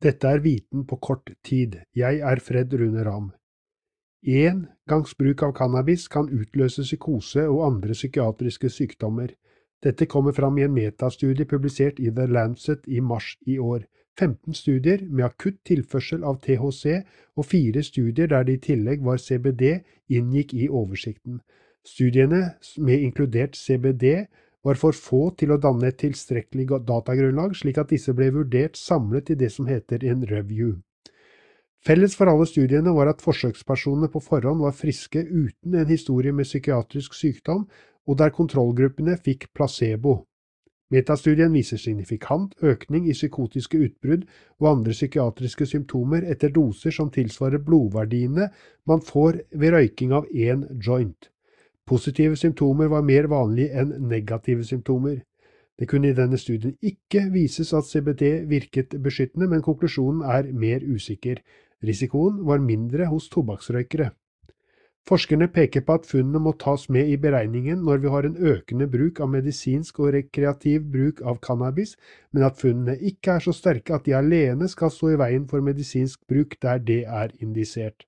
[0.00, 1.74] Dette er viten på kort tid.
[1.92, 3.32] Jeg er Fred Rune Ram.
[4.24, 9.34] Én gangs bruk av cannabis kan utløse psykose og andre psykiatriske sykdommer.
[9.84, 13.84] Dette kommer fram i en metastudie publisert i The Lancet i mars i år.
[14.18, 17.04] 15 studier med akutt tilførsel av THC
[17.36, 21.40] og fire studier der det i tillegg var CBD, inngikk i oversikten.
[21.84, 24.26] Studiene, med inkludert CBD,
[24.64, 29.32] var for få til å danne et tilstrekkelig datagrunnlag, slik at disse ble vurdert samlet
[29.32, 30.78] i det som heter en review.
[31.80, 36.44] Felles for alle studiene var at forsøkspersonene på forhånd var friske uten en historie med
[36.44, 37.64] psykiatrisk sykdom,
[38.08, 40.26] og der kontrollgruppene fikk placebo.
[40.90, 44.24] Metastudien viser signifikant økning i psykotiske utbrudd
[44.58, 48.48] og andre psykiatriske symptomer etter doser som tilsvarer blodverdiene
[48.90, 51.30] man får ved røyking av én joint.
[51.90, 55.16] Positive symptomer var mer vanlige enn negative symptomer.
[55.78, 60.84] Det kunne i denne studien ikke vises at CBD virket beskyttende, men konklusjonen er mer
[60.86, 61.40] usikker.
[61.82, 64.10] Risikoen var mindre hos tobakksrøykere.
[65.08, 68.86] Forskerne peker på at funnene må tas med i beregningen når vi har en økende
[68.92, 71.96] bruk av medisinsk og rekreativ bruk av cannabis,
[72.30, 75.64] men at funnene ikke er så sterke at de alene skal stå i veien for
[75.64, 78.06] medisinsk bruk der det er indisert.